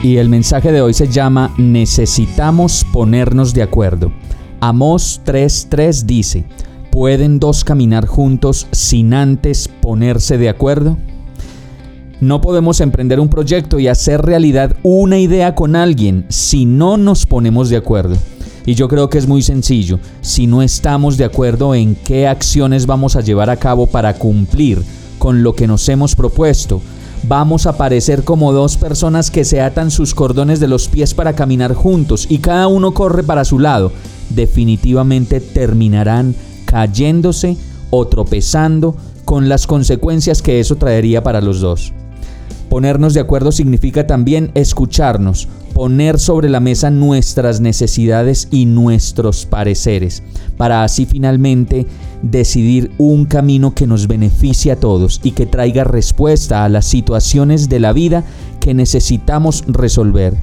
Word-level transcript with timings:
Y 0.00 0.18
el 0.18 0.28
mensaje 0.28 0.70
de 0.70 0.80
hoy 0.80 0.94
se 0.94 1.08
llama 1.08 1.52
Necesitamos 1.58 2.86
ponernos 2.92 3.52
de 3.52 3.62
acuerdo. 3.62 4.12
Amós 4.60 5.20
3:3 5.24 6.04
dice, 6.04 6.44
¿Pueden 6.92 7.40
dos 7.40 7.64
caminar 7.64 8.06
juntos 8.06 8.68
sin 8.70 9.12
antes 9.12 9.68
ponerse 9.68 10.38
de 10.38 10.50
acuerdo? 10.50 10.96
No 12.20 12.40
podemos 12.40 12.80
emprender 12.80 13.18
un 13.18 13.28
proyecto 13.28 13.80
y 13.80 13.88
hacer 13.88 14.22
realidad 14.22 14.76
una 14.84 15.18
idea 15.18 15.56
con 15.56 15.74
alguien 15.74 16.26
si 16.28 16.64
no 16.64 16.96
nos 16.96 17.26
ponemos 17.26 17.68
de 17.68 17.76
acuerdo. 17.76 18.16
Y 18.66 18.74
yo 18.74 18.86
creo 18.86 19.10
que 19.10 19.18
es 19.18 19.26
muy 19.26 19.42
sencillo. 19.42 19.98
Si 20.20 20.46
no 20.46 20.62
estamos 20.62 21.16
de 21.16 21.24
acuerdo 21.24 21.74
en 21.74 21.96
qué 21.96 22.28
acciones 22.28 22.86
vamos 22.86 23.16
a 23.16 23.20
llevar 23.20 23.50
a 23.50 23.56
cabo 23.56 23.88
para 23.88 24.14
cumplir 24.14 24.80
con 25.18 25.42
lo 25.42 25.54
que 25.54 25.66
nos 25.66 25.88
hemos 25.88 26.14
propuesto, 26.14 26.82
vamos 27.28 27.66
a 27.66 27.76
parecer 27.76 28.24
como 28.24 28.52
dos 28.52 28.78
personas 28.78 29.30
que 29.30 29.44
se 29.44 29.60
atan 29.60 29.90
sus 29.90 30.14
cordones 30.14 30.60
de 30.60 30.66
los 30.66 30.88
pies 30.88 31.12
para 31.12 31.34
caminar 31.34 31.74
juntos 31.74 32.26
y 32.28 32.38
cada 32.38 32.66
uno 32.68 32.94
corre 32.94 33.22
para 33.22 33.44
su 33.44 33.58
lado. 33.58 33.92
Definitivamente 34.30 35.40
terminarán 35.40 36.34
cayéndose 36.64 37.56
o 37.90 38.06
tropezando 38.06 38.96
con 39.26 39.48
las 39.48 39.66
consecuencias 39.66 40.40
que 40.40 40.58
eso 40.58 40.76
traería 40.76 41.22
para 41.22 41.42
los 41.42 41.60
dos. 41.60 41.92
Ponernos 42.68 43.14
de 43.14 43.20
acuerdo 43.20 43.50
significa 43.50 44.06
también 44.06 44.50
escucharnos, 44.54 45.48
poner 45.72 46.18
sobre 46.18 46.50
la 46.50 46.60
mesa 46.60 46.90
nuestras 46.90 47.60
necesidades 47.60 48.48
y 48.50 48.66
nuestros 48.66 49.46
pareceres, 49.46 50.22
para 50.56 50.84
así 50.84 51.06
finalmente 51.06 51.86
decidir 52.20 52.90
un 52.98 53.24
camino 53.24 53.74
que 53.74 53.86
nos 53.86 54.06
beneficie 54.06 54.72
a 54.72 54.76
todos 54.76 55.20
y 55.22 55.30
que 55.30 55.46
traiga 55.46 55.84
respuesta 55.84 56.64
a 56.64 56.68
las 56.68 56.84
situaciones 56.84 57.68
de 57.68 57.80
la 57.80 57.92
vida 57.92 58.24
que 58.60 58.74
necesitamos 58.74 59.64
resolver. 59.66 60.34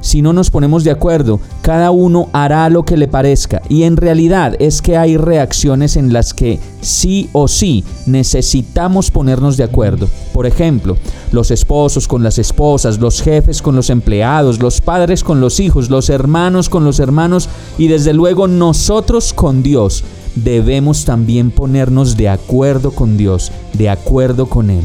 Si 0.00 0.22
no 0.22 0.32
nos 0.32 0.50
ponemos 0.50 0.84
de 0.84 0.90
acuerdo, 0.90 1.40
cada 1.62 1.90
uno 1.90 2.28
hará 2.32 2.68
lo 2.70 2.84
que 2.84 2.96
le 2.96 3.08
parezca 3.08 3.62
y 3.68 3.82
en 3.82 3.96
realidad 3.96 4.54
es 4.58 4.80
que 4.82 4.96
hay 4.96 5.16
reacciones 5.16 5.96
en 5.96 6.12
las 6.12 6.32
que 6.32 6.60
sí 6.80 7.28
o 7.32 7.48
sí 7.48 7.84
necesitamos 8.06 9.10
ponernos 9.10 9.56
de 9.56 9.64
acuerdo. 9.64 10.08
Por 10.32 10.46
ejemplo, 10.46 10.96
los 11.32 11.50
esposos 11.50 12.06
con 12.06 12.22
las 12.22 12.38
esposas, 12.38 12.98
los 12.98 13.20
jefes 13.20 13.62
con 13.62 13.74
los 13.74 13.90
empleados, 13.90 14.60
los 14.60 14.80
padres 14.80 15.24
con 15.24 15.40
los 15.40 15.60
hijos, 15.60 15.90
los 15.90 16.08
hermanos 16.08 16.68
con 16.68 16.84
los 16.84 17.00
hermanos 17.00 17.48
y 17.78 17.88
desde 17.88 18.12
luego 18.12 18.46
nosotros 18.48 19.32
con 19.32 19.62
Dios. 19.62 20.04
Debemos 20.36 21.06
también 21.06 21.50
ponernos 21.50 22.16
de 22.16 22.28
acuerdo 22.28 22.90
con 22.90 23.16
Dios, 23.16 23.50
de 23.72 23.88
acuerdo 23.88 24.46
con 24.46 24.68
Él. 24.70 24.84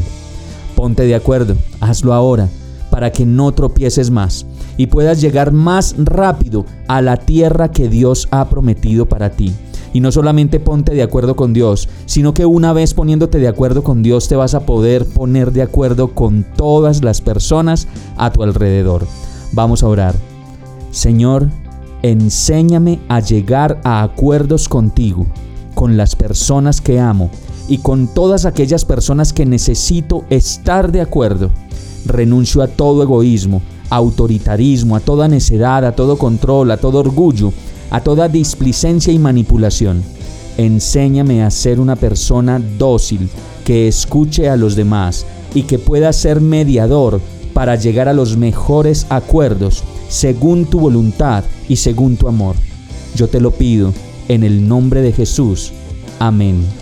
Ponte 0.74 1.04
de 1.04 1.14
acuerdo, 1.14 1.56
hazlo 1.80 2.14
ahora, 2.14 2.48
para 2.92 3.10
que 3.10 3.24
no 3.24 3.52
tropieces 3.52 4.10
más 4.10 4.44
y 4.76 4.88
puedas 4.88 5.22
llegar 5.22 5.50
más 5.50 5.94
rápido 5.96 6.66
a 6.88 7.00
la 7.00 7.16
tierra 7.16 7.70
que 7.70 7.88
Dios 7.88 8.28
ha 8.30 8.50
prometido 8.50 9.08
para 9.08 9.30
ti. 9.30 9.50
Y 9.94 10.00
no 10.00 10.12
solamente 10.12 10.60
ponte 10.60 10.92
de 10.94 11.02
acuerdo 11.02 11.34
con 11.34 11.54
Dios, 11.54 11.88
sino 12.04 12.34
que 12.34 12.44
una 12.44 12.74
vez 12.74 12.92
poniéndote 12.92 13.38
de 13.38 13.48
acuerdo 13.48 13.82
con 13.82 14.02
Dios 14.02 14.28
te 14.28 14.36
vas 14.36 14.52
a 14.52 14.66
poder 14.66 15.06
poner 15.06 15.52
de 15.52 15.62
acuerdo 15.62 16.08
con 16.08 16.44
todas 16.54 17.02
las 17.02 17.22
personas 17.22 17.88
a 18.18 18.30
tu 18.30 18.42
alrededor. 18.42 19.06
Vamos 19.52 19.82
a 19.82 19.88
orar. 19.88 20.14
Señor, 20.90 21.48
enséñame 22.02 23.00
a 23.08 23.20
llegar 23.20 23.80
a 23.84 24.02
acuerdos 24.02 24.68
contigo, 24.68 25.26
con 25.74 25.96
las 25.96 26.14
personas 26.14 26.82
que 26.82 27.00
amo 27.00 27.30
y 27.72 27.78
con 27.78 28.06
todas 28.06 28.44
aquellas 28.44 28.84
personas 28.84 29.32
que 29.32 29.46
necesito 29.46 30.26
estar 30.28 30.92
de 30.92 31.00
acuerdo. 31.00 31.50
Renuncio 32.04 32.60
a 32.60 32.66
todo 32.68 33.02
egoísmo, 33.02 33.62
autoritarismo, 33.88 34.94
a 34.94 35.00
toda 35.00 35.26
necedad, 35.26 35.82
a 35.86 35.92
todo 35.92 36.18
control, 36.18 36.70
a 36.70 36.76
todo 36.76 36.98
orgullo, 36.98 37.50
a 37.88 38.02
toda 38.02 38.28
displicencia 38.28 39.10
y 39.10 39.18
manipulación. 39.18 40.02
Enséñame 40.58 41.42
a 41.42 41.50
ser 41.50 41.80
una 41.80 41.96
persona 41.96 42.60
dócil, 42.76 43.30
que 43.64 43.88
escuche 43.88 44.50
a 44.50 44.58
los 44.58 44.76
demás 44.76 45.24
y 45.54 45.62
que 45.62 45.78
pueda 45.78 46.12
ser 46.12 46.42
mediador 46.42 47.22
para 47.54 47.76
llegar 47.76 48.06
a 48.06 48.12
los 48.12 48.36
mejores 48.36 49.06
acuerdos 49.08 49.82
según 50.10 50.66
tu 50.66 50.78
voluntad 50.78 51.42
y 51.70 51.76
según 51.76 52.18
tu 52.18 52.28
amor. 52.28 52.54
Yo 53.16 53.28
te 53.28 53.40
lo 53.40 53.50
pido 53.50 53.94
en 54.28 54.44
el 54.44 54.68
nombre 54.68 55.00
de 55.00 55.12
Jesús. 55.12 55.72
Amén. 56.18 56.81